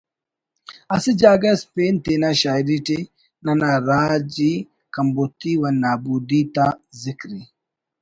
اسہ 0.95 1.11
جاگہ 1.19 1.51
اس 1.55 1.61
پین 1.73 1.95
تینا 2.03 2.29
شاعری 2.41 2.77
ٹی 2.85 2.99
ننا 3.45 3.71
راجی 3.87 4.53
کمبوتی 4.93 5.51
و 5.61 5.63
نابودی 5.81 6.41
تا 6.53 6.65
ذکر 7.03 7.29
ءِ 7.41 7.41